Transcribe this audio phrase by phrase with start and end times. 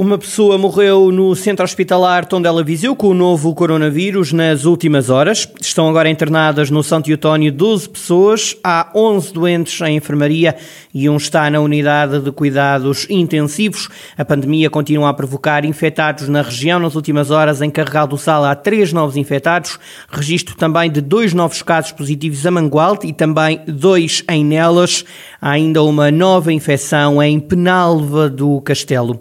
[0.00, 5.48] Uma pessoa morreu no centro hospitalar Tondela Viseu com o novo coronavírus nas últimas horas.
[5.60, 8.56] Estão agora internadas no Santo Eutónio 12 pessoas.
[8.62, 10.54] Há 11 doentes em enfermaria
[10.94, 13.88] e um está na unidade de cuidados intensivos.
[14.16, 16.78] A pandemia continua a provocar infectados na região.
[16.78, 19.80] Nas últimas horas, em Carregal do Sal, há três novos infectados.
[20.08, 25.04] Registro também de dois novos casos positivos a Mangualde e também dois em Nelas.
[25.42, 29.20] Há ainda uma nova infecção em Penalva do Castelo.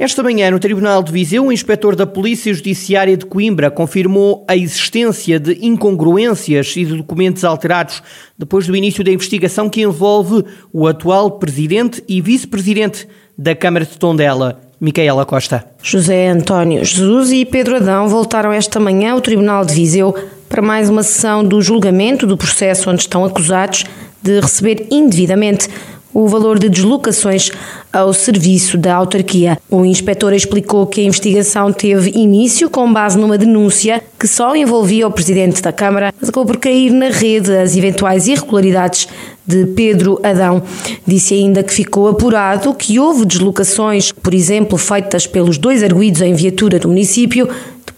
[0.00, 4.56] Esta manhã, no Tribunal de Viseu, o inspetor da Polícia Judiciária de Coimbra confirmou a
[4.56, 8.00] existência de incongruências e de documentos alterados
[8.38, 13.98] depois do início da investigação que envolve o atual presidente e vice-presidente da Câmara de
[13.98, 15.66] Tondela, Micaela Costa.
[15.82, 20.14] José António Jesus e Pedro Adão voltaram esta manhã ao Tribunal de Viseu
[20.48, 23.84] para mais uma sessão do julgamento do processo onde estão acusados
[24.22, 25.68] de receber indevidamente
[26.12, 27.50] o valor de deslocações
[27.92, 29.58] ao serviço da autarquia.
[29.70, 35.06] O inspetor explicou que a investigação teve início com base numa denúncia que só envolvia
[35.06, 39.08] o presidente da Câmara, mas acabou por cair na rede as eventuais irregularidades
[39.46, 40.62] de Pedro Adão.
[41.06, 46.34] Disse ainda que ficou apurado que houve deslocações, por exemplo, feitas pelos dois arguídos em
[46.34, 47.48] viatura do município,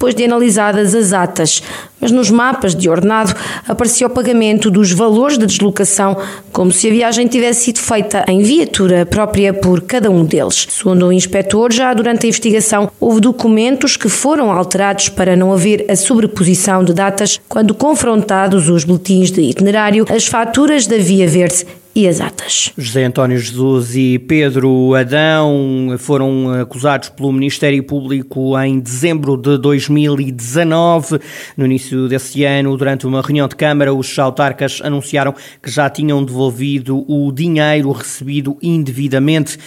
[0.01, 1.63] depois de analisadas as atas,
[2.01, 3.35] mas nos mapas de ordenado
[3.69, 6.17] aparecia o pagamento dos valores de deslocação,
[6.51, 10.67] como se a viagem tivesse sido feita em viatura própria por cada um deles.
[10.71, 15.85] Segundo o inspetor, já durante a investigação houve documentos que foram alterados para não haver
[15.87, 21.67] a sobreposição de datas quando confrontados os boletins de itinerário, as faturas da Via Verde
[21.95, 22.73] e as atas.
[22.79, 31.19] José António Jesus e Pedro Adão foram acusados pelo Ministério Público em dezembro de 2019.
[31.57, 36.25] No início desse ano, durante uma reunião de Câmara, os autarcas anunciaram que já tinham
[36.25, 39.59] devolvido o dinheiro recebido indevidamente.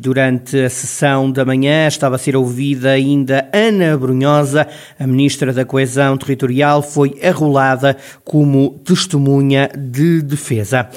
[0.00, 5.64] Durante a sessão da manhã estava a ser ouvida ainda Ana Brunhosa, a Ministra da
[5.64, 10.88] Coesão Territorial, foi arrolada como testemunha de defesa.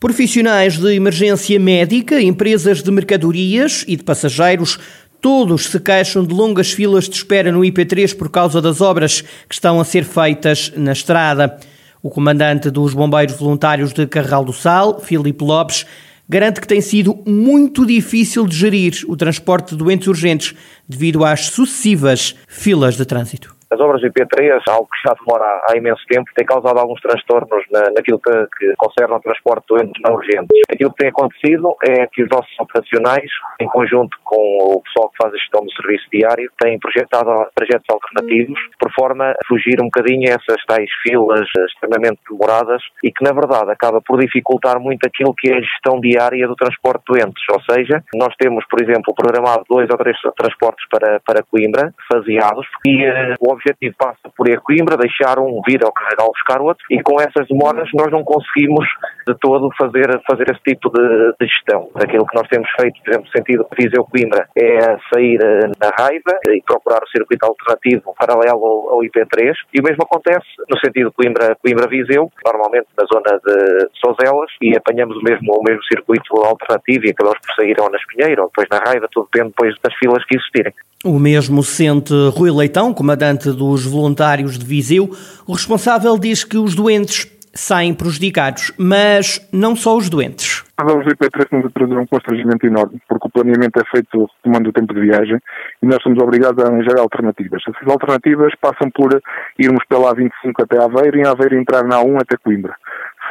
[0.00, 4.78] Profissionais de emergência médica, empresas de mercadorias e de passageiros
[5.20, 9.54] Todos se queixam de longas filas de espera no IP3 por causa das obras que
[9.54, 11.58] estão a ser feitas na estrada.
[12.00, 15.84] O comandante dos Bombeiros Voluntários de Carral do Sal, Filipe Lopes,
[16.28, 20.54] garante que tem sido muito difícil de gerir o transporte de doentes urgentes
[20.88, 23.57] devido às sucessivas filas de trânsito.
[23.70, 27.64] As obras do IP3, algo que já demora há imenso tempo, tem causado alguns transtornos
[27.70, 30.48] na, naquilo que, que concerne ao transporte de doentes não urgentes.
[30.72, 33.30] Aquilo que tem acontecido é que os nossos operacionais,
[33.60, 34.40] em conjunto com
[34.72, 39.32] o pessoal que faz a gestão do serviço diário, têm projetado trajetos alternativos por forma
[39.32, 44.00] a fugir um bocadinho a essas tais filas extremamente demoradas e que, na verdade, acaba
[44.00, 47.44] por dificultar muito aquilo que é a gestão diária do transporte de doentes.
[47.52, 52.66] Ou seja, nós temos, por exemplo, programado dois ou três transportes para, para Coimbra, faseados,
[52.86, 56.60] e uh, o objetivo passa por ir a Coimbra, deixar um vir ao Carregal buscar
[56.60, 58.86] outro, e com essas demoras nós não conseguimos
[59.26, 61.90] de todo fazer, fazer esse tipo de, de gestão.
[61.94, 66.62] Aquilo que nós temos feito, por exemplo, sentido Viseu-Coimbra, é sair eh, na raiva e
[66.62, 72.30] procurar o circuito alternativo paralelo ao, ao IP3, e o mesmo acontece no sentido Coimbra-Viseu,
[72.44, 77.38] normalmente na zona de Sozelas, e apanhamos o mesmo, o mesmo circuito alternativo e acabamos
[77.40, 80.36] por sair ou na Espinheira ou depois na Raiva, tudo depende depois das filas que
[80.36, 80.72] existirem.
[81.04, 85.08] O mesmo sente Rui Leitão, comandante dos voluntários de Viseu.
[85.46, 90.64] O responsável diz que os doentes saem prejudicados, mas não só os doentes.
[90.76, 94.72] Ver para nos a trazer um constrangimento enorme, porque o planeamento é feito tomando o
[94.72, 95.38] tempo de viagem
[95.80, 97.62] e nós somos obrigados a arranjar alternativas.
[97.68, 99.22] Essas alternativas passam por
[99.56, 100.30] irmos pela A25
[100.62, 102.74] até Aveiro e em Aveiro entrar na A1 até Coimbra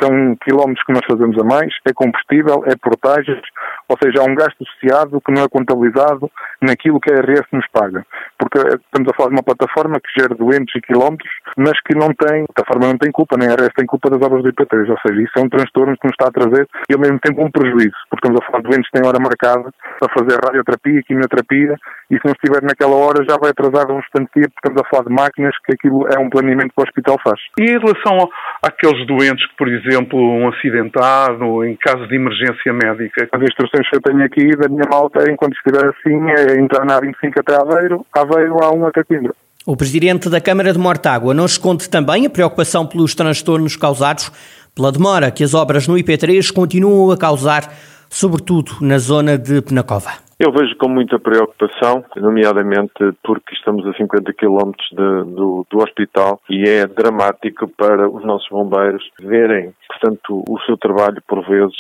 [0.02, 3.41] são quilómetros que nós fazemos a mais, é combustível, é portagens,
[3.90, 6.30] ou seja, há um gasto associado que não é contabilizado
[6.62, 8.06] naquilo que a RS nos paga.
[8.38, 12.14] Porque estamos a falar de uma plataforma que gera doentes e quilómetros, mas que não
[12.14, 14.90] tem, a plataforma não tem culpa, nem a RS tem culpa das obras do IP3,
[14.90, 17.44] ou seja, isso é um transtorno que nos está a trazer e ao mesmo tempo
[17.44, 21.03] um prejuízo, porque estamos a falar de doentes que têm hora marcada para fazer radioterapia,
[21.03, 21.76] quimioterapia,
[22.11, 25.03] e se não estiver naquela hora já vai atrasar um instante porque estamos a falar
[25.03, 27.40] de máquinas que aquilo é um planeamento que o hospital faz.
[27.59, 28.29] E em relação
[28.61, 33.28] àqueles doentes que, por exemplo, um acidentado, em caso de emergência médica?
[33.31, 36.99] As instruções que eu tenho aqui da minha malta, enquanto estiver assim, é entrar na
[36.99, 39.34] 25 até Aveiro, Aveiro a 1 até Coimbra.
[39.66, 44.31] O presidente da Câmara de Mortágua não esconde também a preocupação pelos transtornos causados
[44.73, 47.73] pela demora que as obras no IP3 continuam a causar,
[48.09, 50.27] sobretudo na zona de Penacova.
[50.39, 52.93] Eu vejo com muita preocupação, nomeadamente
[53.23, 59.03] porque estamos a 50 quilómetros do, do hospital e é dramático para os nossos bombeiros
[59.19, 61.75] verem, portanto, o seu trabalho por vezes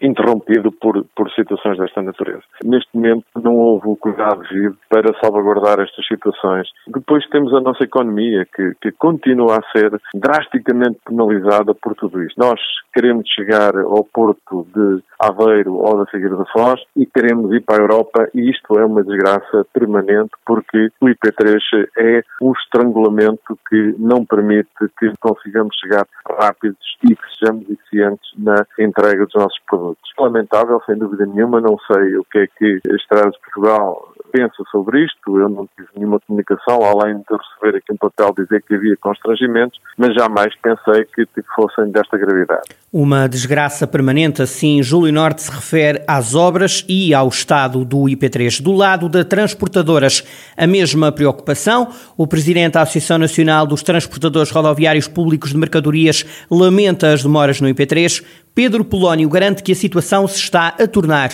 [0.00, 2.42] interrompido por, por situações desta natureza.
[2.64, 6.68] Neste momento não houve o cuidado devido para salvaguardar estas situações.
[6.86, 12.38] Depois temos a nossa economia que, que continua a ser drasticamente penalizada por tudo isto.
[12.38, 12.60] Nós
[12.92, 17.76] queremos chegar ao porto de Aveiro ou da Figueira da Foz e queremos ir para
[17.76, 21.58] a Europa e isto é uma desgraça permanente porque o IP3
[21.98, 24.68] é um estrangulamento que não permite
[24.98, 26.06] que consigamos chegar
[26.38, 29.77] rápidos e que sejamos eficientes na entrega dos nossos produtos.
[30.18, 34.62] Lamentável, sem dúvida nenhuma, não sei o que é que a Estradas de Portugal pensa
[34.70, 35.38] sobre isto.
[35.38, 39.78] Eu não tive nenhuma comunicação, além de receber aqui um papel dizer que havia constrangimentos,
[39.96, 42.62] mas jamais pensei que fossem desta gravidade.
[42.92, 48.62] Uma desgraça permanente, assim, Júlio Norte se refere às obras e ao estado do IP3.
[48.62, 50.24] Do lado das transportadoras,
[50.56, 51.88] a mesma preocupação.
[52.16, 57.68] O presidente da Associação Nacional dos Transportadores Rodoviários Públicos de Mercadorias lamenta as demoras no
[57.68, 58.24] IP3.
[58.58, 61.30] Pedro Polónio garante que a situação se está a tornar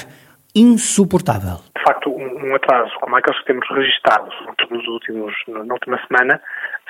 [0.54, 1.56] insuportável.
[1.74, 4.34] De facto, um, atraso como aqueles que temos registados
[4.70, 6.38] nos últimos, na última semana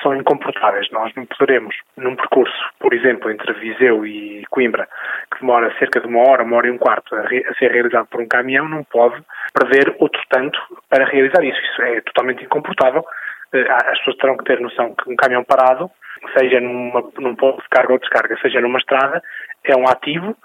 [0.03, 0.91] são incomportáveis.
[0.91, 4.89] Nós não poderemos, num percurso, por exemplo, entre Viseu e Coimbra,
[5.33, 8.07] que demora cerca de uma hora, uma hora e um quarto a, a ser realizado
[8.07, 9.23] por um caminhão, não pode
[9.53, 10.59] prever outro tanto
[10.91, 11.61] para realizar isso.
[11.61, 13.05] Isso é totalmente incomportável.
[13.53, 15.89] Eh, as pessoas terão que ter noção que um caminhão parado,
[16.37, 19.23] seja numa, num ponto de carga ou descarga, seja numa estrada,
[19.65, 20.37] é um ativo,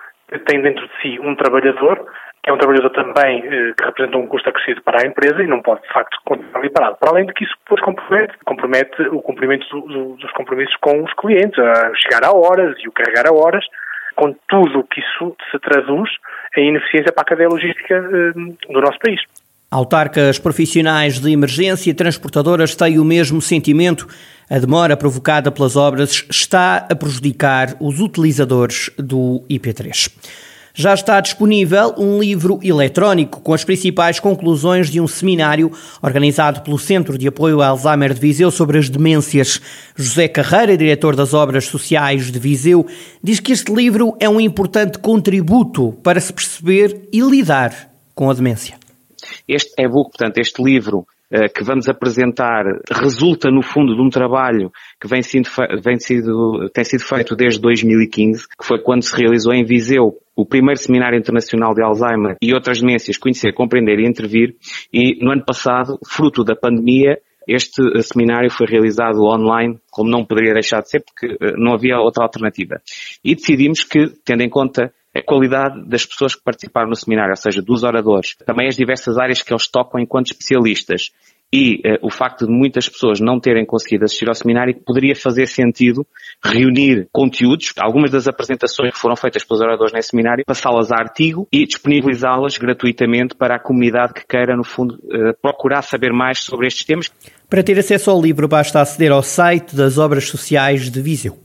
[0.46, 2.06] tem dentro de si um trabalhador
[2.46, 5.62] é um trabalhador também eh, que representa um custo acrescido para a empresa e não
[5.62, 6.98] pode, de facto, continuar ali parado.
[6.98, 11.04] Para além de que isso depois compromete, compromete o cumprimento do, do, dos compromissos com
[11.04, 13.66] os clientes, a chegar a horas e o carregar a horas,
[14.16, 16.10] com tudo o que isso se traduz
[16.58, 19.22] em ineficiência para a cadeia logística eh, do nosso país.
[19.72, 24.08] Autarcas profissionais de emergência e transportadoras têm o mesmo sentimento.
[24.50, 30.10] A demora provocada pelas obras está a prejudicar os utilizadores do IP3
[30.80, 35.70] já está disponível um livro eletrónico com as principais conclusões de um seminário
[36.02, 39.60] organizado pelo Centro de Apoio ao Alzheimer de Viseu sobre as demências.
[39.94, 42.88] José Carreira, diretor das Obras Sociais de Viseu,
[43.22, 48.34] diz que este livro é um importante contributo para se perceber e lidar com a
[48.34, 48.79] demência.
[49.50, 54.72] Este e-book, portanto, este livro eh, que vamos apresentar resulta, no fundo, de um trabalho
[55.02, 55.22] que vem
[55.84, 60.46] vem sido, tem sido feito desde 2015, que foi quando se realizou em Viseu o
[60.46, 64.56] primeiro Seminário Internacional de Alzheimer e outras demências, Conhecer, Compreender e Intervir,
[64.94, 67.18] e no ano passado, fruto da pandemia,
[67.48, 71.74] este eh, seminário foi realizado online, como não poderia deixar de ser, porque eh, não
[71.74, 72.80] havia outra alternativa.
[73.24, 77.38] E decidimos que, tendo em conta a qualidade das pessoas que participaram no seminário, ou
[77.38, 81.12] seja, dos oradores, também as diversas áreas que eles tocam enquanto especialistas
[81.52, 85.48] e uh, o facto de muitas pessoas não terem conseguido assistir ao seminário, poderia fazer
[85.48, 86.06] sentido
[86.44, 91.48] reunir conteúdos, algumas das apresentações que foram feitas pelos oradores nesse seminário, passá-las a artigo
[91.52, 96.68] e disponibilizá-las gratuitamente para a comunidade que queira, no fundo, uh, procurar saber mais sobre
[96.68, 97.12] estes temas.
[97.50, 101.36] Para ter acesso ao livro, basta aceder ao site das Obras Sociais de Viseu.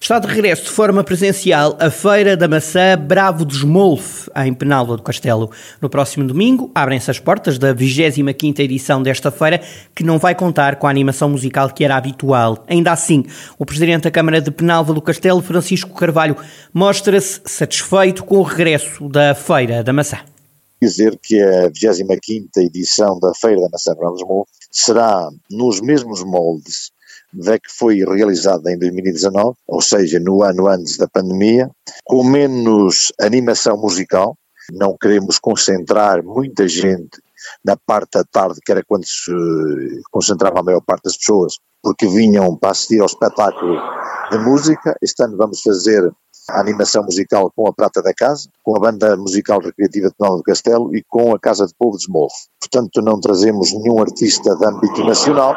[0.00, 4.96] Está de regresso de forma presencial a Feira da Maçã Bravo dos Molfe, em Penalva
[4.96, 5.52] do Castelo.
[5.80, 9.60] No próximo domingo, abrem-se as portas da 25ª edição desta feira,
[9.94, 12.64] que não vai contar com a animação musical que era habitual.
[12.66, 13.24] Ainda assim,
[13.56, 16.36] o Presidente da Câmara de Penalva do Castelo, Francisco Carvalho,
[16.74, 20.18] mostra-se satisfeito com o regresso da Feira da Maçã
[20.82, 26.90] dizer que a 25ª edição da Feira da Maçã Brandesmo será nos mesmos moldes
[27.32, 31.70] da que foi realizada em 2019, ou seja, no ano antes da pandemia,
[32.04, 34.36] com menos animação musical.
[34.70, 37.20] Não queremos concentrar muita gente
[37.64, 39.32] na parte da tarde, que era quando se
[40.10, 43.76] concentrava a maior parte das pessoas, porque vinham para assistir ao espetáculo
[44.30, 44.96] de música.
[45.02, 46.12] Este ano vamos fazer
[46.50, 50.36] a animação musical com a Prata da Casa, com a Banda Musical Recreativa de Penal
[50.36, 52.32] do Castelo e com a Casa de Povo de Smolf.
[52.60, 55.54] Portanto, não trazemos nenhum artista de âmbito nacional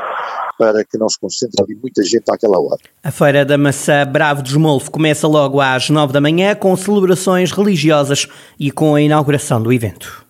[0.57, 2.79] para que não se concentre ali muita gente àquela hora.
[3.03, 7.51] A Feira da Maçã Bravo de Smolf começa logo às nove da manhã com celebrações
[7.51, 8.27] religiosas
[8.59, 10.24] e com a inauguração do evento.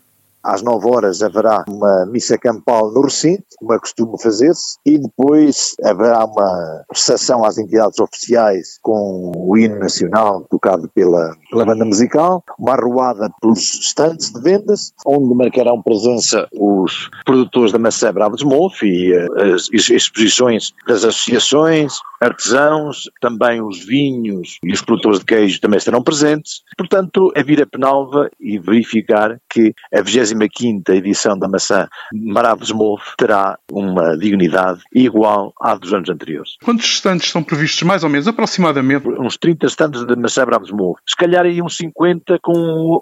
[0.45, 5.75] Às 9 horas haverá uma missa campal no recinto, como é costume fazer-se, e depois
[5.83, 12.43] haverá uma recepção às entidades oficiais com o hino nacional tocado pela, pela banda musical,
[12.59, 18.45] uma arruada pelos estantes de vendas, onde marcarão presença os produtores da maçã Bravo de
[18.45, 25.25] Molf e uh, as exposições das associações, artesãos, também os vinhos e os produtores de
[25.25, 26.61] queijo também estarão presentes.
[26.77, 32.72] Portanto, é vir a Penalva e verificar que a 20 25 edição da maçã Maravilhos
[32.72, 36.58] Move terá uma dignidade igual à dos anos anteriores.
[36.63, 39.08] Quantos estantes são previstos, mais ou menos, aproximadamente?
[39.08, 41.00] Uns 30 estantes de maçã Bravos Move.
[41.08, 42.54] Se calhar aí uns 50 com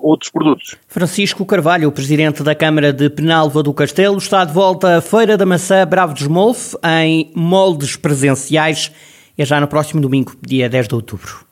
[0.01, 0.75] outros produtos.
[0.87, 5.45] Francisco Carvalho, presidente da Câmara de Penalva do Castelo, está de volta à Feira da
[5.45, 6.27] Maçã Bravo dos
[6.83, 8.91] em moldes presenciais.
[9.37, 11.45] É já no próximo domingo, dia 10 de outubro.